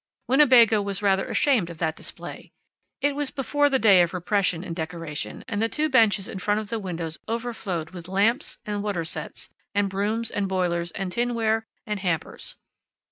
Winnebago 0.27 0.81
was 0.81 1.03
rather 1.03 1.25
ashamed 1.29 1.69
of 1.69 1.77
that 1.77 1.95
display. 1.95 2.51
It 3.01 3.15
was 3.15 3.29
before 3.29 3.69
the 3.69 3.77
day 3.77 4.01
of 4.01 4.15
repression 4.15 4.63
in 4.63 4.73
decoration, 4.73 5.43
and 5.47 5.61
the 5.61 5.69
two 5.69 5.89
benches 5.89 6.27
in 6.27 6.39
front 6.39 6.59
of 6.59 6.69
the 6.69 6.79
windows 6.79 7.19
overflowed 7.29 7.91
with 7.91 8.07
lamps, 8.07 8.57
and 8.65 8.81
water 8.81 9.05
sets, 9.05 9.51
and 9.75 9.91
brooms, 9.91 10.31
and 10.31 10.49
boilers 10.49 10.89
and 10.93 11.11
tinware 11.11 11.67
and 11.85 11.99
hampers. 11.99 12.57